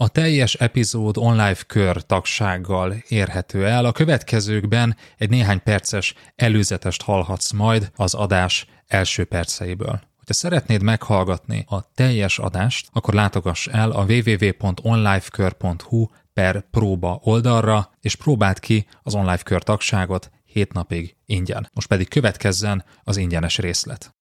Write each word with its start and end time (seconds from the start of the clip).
A 0.00 0.08
teljes 0.08 0.54
epizód 0.54 1.16
online 1.16 1.56
kör 1.66 2.02
tagsággal 2.02 2.94
érhető 3.08 3.66
el. 3.66 3.84
A 3.84 3.92
következőkben 3.92 4.96
egy 5.16 5.30
néhány 5.30 5.62
perces 5.62 6.14
előzetest 6.36 7.02
hallhatsz 7.02 7.50
majd 7.50 7.90
az 7.96 8.14
adás 8.14 8.66
első 8.86 9.24
perceiből. 9.24 10.00
Ha 10.26 10.32
szeretnéd 10.32 10.82
meghallgatni 10.82 11.64
a 11.68 11.92
teljes 11.94 12.38
adást, 12.38 12.88
akkor 12.92 13.14
látogass 13.14 13.66
el 13.66 13.90
a 13.90 14.04
www.onlifekör.hu 14.04 16.06
per 16.32 16.64
próba 16.70 17.20
oldalra, 17.22 17.90
és 18.00 18.14
próbáld 18.14 18.58
ki 18.58 18.86
az 19.02 19.14
online 19.14 19.38
kör 19.38 19.62
tagságot 19.62 20.30
7 20.44 20.72
napig 20.72 21.16
ingyen. 21.26 21.70
Most 21.72 21.88
pedig 21.88 22.08
következzen 22.08 22.84
az 23.02 23.16
ingyenes 23.16 23.58
részlet. 23.58 24.16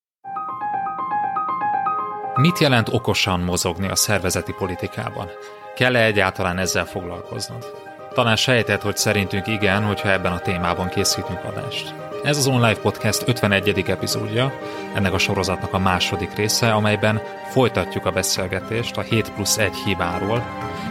Mit 2.35 2.59
jelent 2.59 2.89
okosan 2.89 3.39
mozogni 3.39 3.87
a 3.87 3.95
szervezeti 3.95 4.51
politikában? 4.51 5.29
Kell-e 5.77 6.03
egyáltalán 6.03 6.57
ezzel 6.57 6.85
foglalkoznod? 6.85 7.65
Talán 8.13 8.35
sejtett, 8.35 8.81
hogy 8.81 8.97
szerintünk 8.97 9.47
igen, 9.47 9.83
hogyha 9.83 10.11
ebben 10.11 10.31
a 10.31 10.39
témában 10.39 10.89
készítünk 10.89 11.43
adást. 11.43 11.93
Ez 12.23 12.37
az 12.37 12.47
Online 12.47 12.75
Podcast 12.75 13.27
51. 13.27 13.83
epizódja, 13.87 14.53
ennek 14.93 15.13
a 15.13 15.17
sorozatnak 15.17 15.73
a 15.73 15.79
második 15.79 16.35
része, 16.35 16.71
amelyben 16.71 17.21
folytatjuk 17.49 18.05
a 18.05 18.11
beszélgetést 18.11 18.97
a 18.97 19.01
7 19.01 19.31
plusz 19.31 19.57
1 19.57 19.73
hibáról, 19.85 20.43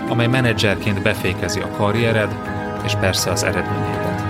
amely 0.08 0.26
menedzserként 0.26 1.02
befékezi 1.02 1.60
a 1.60 1.70
karriered 1.70 2.34
és 2.84 2.94
persze 2.94 3.30
az 3.30 3.42
eredményeidet. 3.42 4.20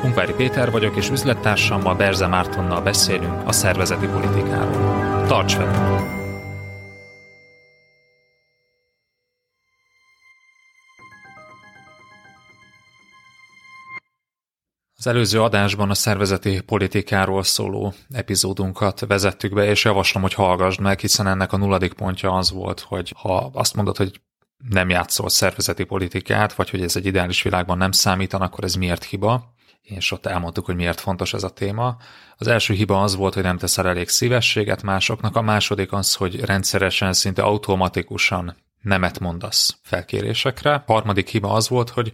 Hunkvári 0.00 0.32
Péter 0.32 0.70
vagyok, 0.70 0.96
és 0.96 1.10
üzlettársammal 1.10 1.94
Berze 1.94 2.26
Mártonnal 2.26 2.80
beszélünk 2.80 3.48
a 3.48 3.52
szervezeti 3.52 4.06
politikáról. 4.06 5.24
Tarts 5.26 5.56
velünk! 5.56 6.19
Az 15.00 15.06
előző 15.06 15.42
adásban 15.42 15.90
a 15.90 15.94
szervezeti 15.94 16.60
politikáról 16.60 17.42
szóló 17.42 17.94
epizódunkat 18.12 19.00
vezettük 19.06 19.54
be, 19.54 19.64
és 19.64 19.84
javaslom, 19.84 20.22
hogy 20.22 20.34
hallgassd 20.34 20.80
meg, 20.80 21.00
hiszen 21.00 21.26
ennek 21.26 21.52
a 21.52 21.56
nulladik 21.56 21.92
pontja 21.92 22.32
az 22.32 22.50
volt, 22.50 22.80
hogy 22.80 23.14
ha 23.16 23.50
azt 23.52 23.74
mondod, 23.74 23.96
hogy 23.96 24.20
nem 24.68 24.88
játszol 24.88 25.28
szervezeti 25.28 25.84
politikát, 25.84 26.52
vagy 26.52 26.70
hogy 26.70 26.82
ez 26.82 26.96
egy 26.96 27.06
ideális 27.06 27.42
világban 27.42 27.78
nem 27.78 27.92
számítan, 27.92 28.40
akkor 28.40 28.64
ez 28.64 28.74
miért 28.74 29.04
hiba? 29.04 29.54
És 29.82 30.12
ott 30.12 30.26
elmondtuk, 30.26 30.64
hogy 30.64 30.76
miért 30.76 31.00
fontos 31.00 31.34
ez 31.34 31.42
a 31.42 31.50
téma. 31.50 31.96
Az 32.36 32.46
első 32.46 32.74
hiba 32.74 33.02
az 33.02 33.16
volt, 33.16 33.34
hogy 33.34 33.42
nem 33.42 33.58
teszel 33.58 33.88
elég 33.88 34.08
szívességet 34.08 34.82
másoknak, 34.82 35.36
a 35.36 35.42
második 35.42 35.92
az, 35.92 36.14
hogy 36.14 36.40
rendszeresen, 36.40 37.12
szinte 37.12 37.42
automatikusan 37.42 38.56
nemet 38.80 39.18
mondasz 39.18 39.78
felkérésekre. 39.82 40.74
A 40.86 40.92
harmadik 40.92 41.28
hiba 41.28 41.52
az 41.52 41.68
volt, 41.68 41.90
hogy 41.90 42.12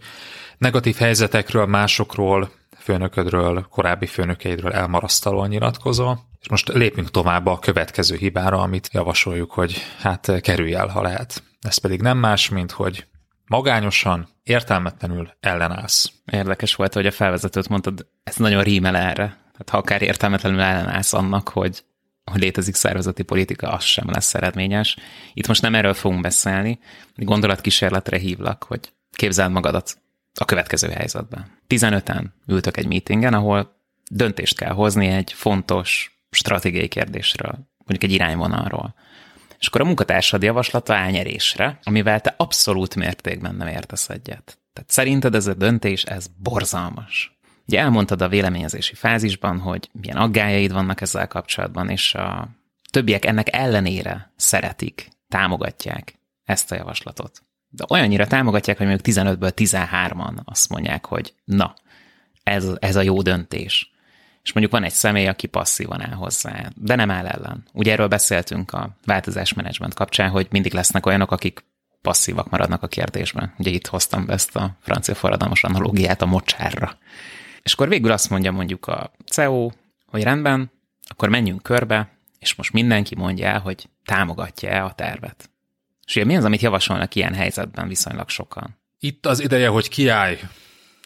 negatív 0.57 0.95
helyzetekről, 0.95 1.65
másokról, 1.65 2.51
főnöködről, 2.87 3.67
korábbi 3.69 4.05
főnökeidről 4.05 4.71
elmarasztalóan 4.71 5.47
nyilatkozol, 5.47 6.19
és 6.39 6.49
most 6.49 6.67
lépünk 6.67 7.11
tovább 7.11 7.45
a 7.45 7.59
következő 7.59 8.15
hibára, 8.15 8.61
amit 8.61 8.89
javasoljuk, 8.91 9.51
hogy 9.51 9.77
hát 9.99 10.41
kerülj 10.41 10.73
el, 10.73 10.87
ha 10.87 11.01
lehet. 11.01 11.43
Ez 11.61 11.77
pedig 11.77 12.01
nem 12.01 12.17
más, 12.17 12.49
mint 12.49 12.71
hogy 12.71 13.05
magányosan, 13.45 14.27
értelmetlenül 14.43 15.29
ellenállsz. 15.39 16.11
Érdekes 16.31 16.75
volt, 16.75 16.93
hogy 16.93 17.05
a 17.05 17.11
felvezetőt 17.11 17.69
mondtad, 17.69 18.07
ez 18.23 18.35
nagyon 18.35 18.63
rímel 18.63 18.95
erre. 18.95 19.25
Tehát 19.51 19.69
ha 19.69 19.77
akár 19.77 20.01
értelmetlenül 20.01 20.59
ellenállsz 20.59 21.13
annak, 21.13 21.49
hogy 21.49 21.83
hogy 22.31 22.41
létezik 22.41 22.75
szervezeti 22.75 23.23
politika, 23.23 23.71
az 23.71 23.83
sem 23.83 24.09
lesz 24.09 24.33
eredményes. 24.33 24.97
Itt 25.33 25.47
most 25.47 25.61
nem 25.61 25.75
erről 25.75 25.93
fogunk 25.93 26.21
beszélni, 26.21 26.79
gondolatkísérletre 27.15 28.17
hívlak, 28.17 28.63
hogy 28.63 28.93
képzeld 29.11 29.51
magadat 29.51 29.97
a 30.39 30.45
következő 30.45 30.89
helyzetben. 30.89 31.45
15-en 31.67 32.25
ültök 32.47 32.77
egy 32.77 32.87
meetingen, 32.87 33.33
ahol 33.33 33.75
döntést 34.11 34.57
kell 34.57 34.73
hozni 34.73 35.07
egy 35.07 35.33
fontos 35.33 36.17
stratégiai 36.29 36.87
kérdésről, 36.87 37.51
mondjuk 37.77 38.03
egy 38.03 38.11
irányvonalról. 38.11 38.95
És 39.59 39.67
akkor 39.67 39.81
a 39.81 39.85
munkatársad 39.85 40.43
javaslata 40.43 40.95
elnyerésre, 40.95 41.79
amivel 41.83 42.21
te 42.21 42.33
abszolút 42.37 42.95
mértékben 42.95 43.55
nem 43.55 43.67
értesz 43.67 44.09
egyet. 44.09 44.59
Tehát 44.73 44.89
szerinted 44.89 45.35
ez 45.35 45.47
a 45.47 45.53
döntés, 45.53 46.03
ez 46.03 46.27
borzalmas. 46.37 47.37
Ugye 47.67 47.79
elmondtad 47.79 48.21
a 48.21 48.27
véleményezési 48.27 48.93
fázisban, 48.93 49.59
hogy 49.59 49.89
milyen 49.91 50.17
aggájaid 50.17 50.71
vannak 50.71 51.01
ezzel 51.01 51.27
kapcsolatban, 51.27 51.89
és 51.89 52.13
a 52.13 52.49
többiek 52.91 53.25
ennek 53.25 53.55
ellenére 53.55 54.33
szeretik, 54.35 55.09
támogatják 55.27 56.13
ezt 56.43 56.71
a 56.71 56.75
javaslatot 56.75 57.41
de 57.77 57.85
olyannyira 57.89 58.27
támogatják, 58.27 58.77
hogy 58.77 58.87
mondjuk 58.87 59.15
15-ből 59.17 59.51
13-an 59.55 60.43
azt 60.43 60.69
mondják, 60.69 61.05
hogy 61.05 61.33
na, 61.43 61.73
ez, 62.43 62.67
ez 62.79 62.95
a 62.95 63.01
jó 63.01 63.21
döntés. 63.21 63.91
És 64.43 64.53
mondjuk 64.53 64.75
van 64.75 64.83
egy 64.83 64.93
személy, 64.93 65.27
aki 65.27 65.47
passzívan 65.47 66.01
áll 66.01 66.13
hozzá, 66.13 66.69
de 66.75 66.95
nem 66.95 67.11
áll 67.11 67.25
ellen. 67.25 67.63
Ugye 67.73 67.91
erről 67.91 68.07
beszéltünk 68.07 68.73
a 68.73 68.89
változásmenedzsment 69.05 69.93
kapcsán, 69.93 70.29
hogy 70.29 70.47
mindig 70.49 70.73
lesznek 70.73 71.05
olyanok, 71.05 71.31
akik 71.31 71.65
passzívak 72.01 72.49
maradnak 72.49 72.83
a 72.83 72.87
kérdésben. 72.87 73.53
Ugye 73.57 73.71
itt 73.71 73.87
hoztam 73.87 74.25
be 74.25 74.33
ezt 74.33 74.55
a 74.55 74.71
francia 74.81 75.15
forradalmas 75.15 75.63
analógiát 75.63 76.21
a 76.21 76.25
mocsárra. 76.25 76.97
És 77.63 77.73
akkor 77.73 77.87
végül 77.87 78.11
azt 78.11 78.29
mondja 78.29 78.51
mondjuk 78.51 78.87
a 78.87 79.11
CEO, 79.31 79.69
hogy 80.05 80.23
rendben, 80.23 80.71
akkor 81.07 81.29
menjünk 81.29 81.63
körbe, 81.63 82.09
és 82.39 82.55
most 82.55 82.73
mindenki 82.73 83.15
mondja 83.15 83.47
el, 83.47 83.59
hogy 83.59 83.89
támogatja-e 84.05 84.83
a 84.83 84.93
tervet. 84.93 85.49
És 86.07 86.15
ugye 86.15 86.25
mi 86.25 86.37
az, 86.37 86.45
amit 86.45 86.61
javasolnak 86.61 87.15
ilyen 87.15 87.33
helyzetben 87.33 87.87
viszonylag 87.87 88.29
sokan? 88.29 88.79
Itt 88.99 89.25
az 89.25 89.39
ideje, 89.39 89.67
hogy 89.67 89.89
kiállj. 89.89 90.39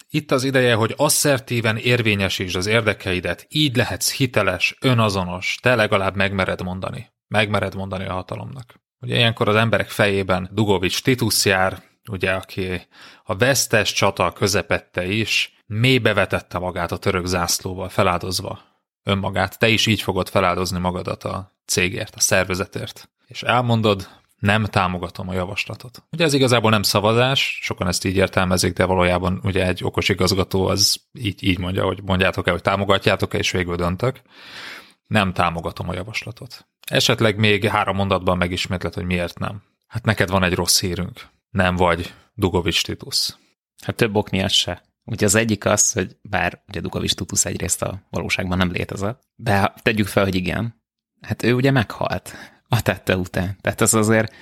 Itt 0.09 0.31
az 0.31 0.43
ideje, 0.43 0.73
hogy 0.73 0.93
asszertíven 0.97 1.77
érvényesítsd 1.77 2.55
az 2.55 2.65
érdekeidet, 2.65 3.45
így 3.49 3.75
lehetsz 3.75 4.13
hiteles, 4.13 4.77
önazonos, 4.81 5.57
te 5.61 5.75
legalább 5.75 6.15
megmered 6.15 6.61
mondani. 6.61 7.11
Megmered 7.27 7.75
mondani 7.75 8.05
a 8.05 8.13
hatalomnak. 8.13 8.81
Ugye 8.99 9.15
ilyenkor 9.15 9.47
az 9.47 9.55
emberek 9.55 9.89
fejében 9.89 10.49
Dugovics 10.53 11.01
Titus 11.03 11.45
jár, 11.45 11.83
ugye, 12.09 12.31
aki 12.31 12.87
a 13.23 13.35
vesztes 13.35 13.93
csata 13.93 14.31
közepette 14.31 15.05
is 15.05 15.57
mélybe 15.65 16.13
vetette 16.13 16.57
magát 16.57 16.91
a 16.91 16.97
török 16.97 17.25
zászlóval, 17.25 17.89
feláldozva 17.89 18.59
önmagát. 19.03 19.59
Te 19.59 19.67
is 19.67 19.85
így 19.85 20.01
fogod 20.01 20.29
feláldozni 20.29 20.79
magadat 20.79 21.23
a 21.23 21.55
cégért, 21.65 22.15
a 22.15 22.19
szervezetért. 22.19 23.09
És 23.27 23.43
elmondod, 23.43 24.20
nem 24.41 24.65
támogatom 24.65 25.29
a 25.29 25.33
javaslatot. 25.33 26.03
Ugye 26.11 26.25
ez 26.25 26.33
igazából 26.33 26.69
nem 26.69 26.81
szavazás, 26.81 27.59
sokan 27.61 27.87
ezt 27.87 28.05
így 28.05 28.15
értelmezik, 28.15 28.73
de 28.73 28.85
valójában 28.85 29.39
ugye 29.43 29.67
egy 29.67 29.83
okos 29.83 30.09
igazgató 30.09 30.65
az 30.65 31.01
így, 31.13 31.43
így 31.43 31.59
mondja, 31.59 31.83
hogy 31.83 32.03
mondjátok 32.03 32.47
el, 32.47 32.53
hogy 32.53 32.61
támogatjátok-e, 32.61 33.37
és 33.37 33.51
végül 33.51 33.75
döntök. 33.75 34.21
Nem 35.07 35.33
támogatom 35.33 35.89
a 35.89 35.93
javaslatot. 35.93 36.67
Esetleg 36.87 37.37
még 37.37 37.67
három 37.67 37.95
mondatban 37.95 38.37
megismétlet, 38.37 38.93
hogy 38.93 39.05
miért 39.05 39.39
nem. 39.39 39.61
Hát 39.87 40.05
neked 40.05 40.29
van 40.29 40.43
egy 40.43 40.53
rossz 40.53 40.79
hírünk. 40.79 41.27
Nem 41.49 41.75
vagy 41.75 42.13
Dugovics 42.33 42.83
Titus. 42.83 43.37
Hát 43.85 43.95
több 43.95 44.15
ok 44.15 44.29
miatt 44.29 44.51
se. 44.51 44.83
Ugye 45.03 45.25
az 45.25 45.35
egyik 45.35 45.65
az, 45.65 45.91
hogy 45.91 46.17
bár 46.21 46.63
ugye 46.67 46.79
Dugovics 46.79 47.13
Titus 47.13 47.45
egyrészt 47.45 47.81
a 47.81 48.01
valóságban 48.09 48.57
nem 48.57 48.71
létezett, 48.71 49.21
de 49.35 49.73
tegyük 49.81 50.07
fel, 50.07 50.23
hogy 50.23 50.35
igen, 50.35 50.83
hát 51.21 51.43
ő 51.43 51.53
ugye 51.53 51.71
meghalt 51.71 52.35
a 52.71 52.81
tette 52.81 53.17
után. 53.17 53.57
Tehát 53.61 53.81
ez 53.81 53.93
azért, 53.93 54.33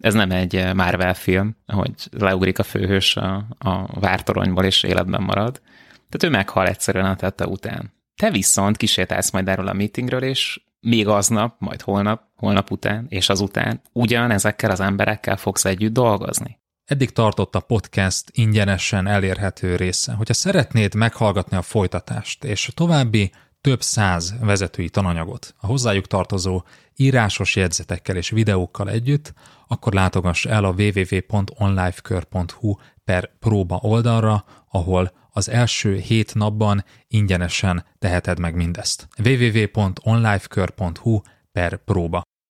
ez 0.00 0.14
nem 0.14 0.30
egy 0.30 0.74
Marvel 0.74 1.14
film, 1.14 1.56
hogy 1.66 1.92
leugrik 2.10 2.58
a 2.58 2.62
főhős 2.62 3.16
a, 3.16 3.46
a 3.58 4.00
vártoronyból 4.00 4.64
és 4.64 4.82
életben 4.82 5.22
marad. 5.22 5.60
Tehát 6.08 6.22
ő 6.22 6.28
meghal 6.28 6.66
egyszerűen 6.66 7.04
a 7.04 7.16
tette 7.16 7.46
után. 7.46 7.92
Te 8.16 8.30
viszont 8.30 8.76
kisétálsz 8.76 9.30
majd 9.30 9.48
erről 9.48 9.68
a 9.68 9.72
meetingről, 9.72 10.22
és 10.22 10.60
még 10.80 11.08
aznap, 11.08 11.54
majd 11.58 11.82
holnap, 11.82 12.22
holnap 12.36 12.70
után 12.70 13.06
és 13.08 13.28
azután 13.28 13.80
ugyan 13.92 14.30
ezekkel 14.30 14.70
az 14.70 14.80
emberekkel 14.80 15.36
fogsz 15.36 15.64
együtt 15.64 15.92
dolgozni. 15.92 16.58
Eddig 16.84 17.10
tartott 17.10 17.54
a 17.54 17.60
podcast 17.60 18.30
ingyenesen 18.32 19.06
elérhető 19.06 19.76
része. 19.76 20.12
Hogyha 20.12 20.34
szeretnéd 20.34 20.94
meghallgatni 20.94 21.56
a 21.56 21.62
folytatást 21.62 22.44
és 22.44 22.70
további 22.74 23.30
több 23.66 23.82
száz 23.82 24.34
vezetői 24.40 24.88
tananyagot 24.88 25.54
a 25.58 25.66
hozzájuk 25.66 26.06
tartozó 26.06 26.62
írásos 26.96 27.56
jegyzetekkel 27.56 28.16
és 28.16 28.30
videókkal 28.30 28.90
együtt, 28.90 29.32
akkor 29.68 29.92
látogass 29.92 30.44
el 30.44 30.64
a 30.64 30.70
www.onlifekör.hu 30.70 32.74
per 33.04 33.30
próba 33.38 33.78
oldalra, 33.82 34.44
ahol 34.70 35.12
az 35.30 35.48
első 35.48 35.96
hét 35.96 36.34
napban 36.34 36.84
ingyenesen 37.08 37.84
teheted 37.98 38.38
meg 38.38 38.54
mindezt. 38.54 39.08
www.onlifekör.hu 39.24 41.20
per 41.52 41.76
próba. 41.84 42.22